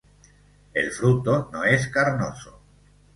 El 0.73 0.89
fruto 0.89 1.51
no 1.53 1.63
es 1.63 1.87
carnoso. 1.89 2.59